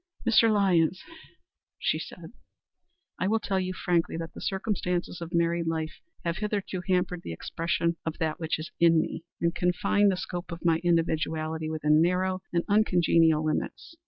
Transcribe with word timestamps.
"Mr. 0.27 0.51
Lyons," 0.51 1.03
she 1.77 1.99
said, 1.99 2.33
"I 3.19 3.27
will 3.27 3.39
tell 3.39 3.59
you 3.59 3.71
frankly 3.71 4.17
that 4.17 4.33
the 4.33 4.41
circumstances 4.41 5.21
of 5.21 5.31
married 5.31 5.67
life 5.67 5.99
have 6.25 6.37
hitherto 6.37 6.81
hampered 6.87 7.21
the 7.21 7.31
expression 7.33 7.97
of 8.03 8.17
that 8.17 8.39
which 8.39 8.57
is 8.57 8.71
in 8.79 8.99
me, 8.99 9.25
and 9.39 9.53
confined 9.53 10.11
the 10.11 10.17
scope 10.17 10.51
of 10.51 10.65
my 10.65 10.81
individuality 10.83 11.69
within 11.69 12.01
narrow 12.01 12.41
and 12.51 12.63
uncongenial 12.67 13.45
limits. 13.45 13.95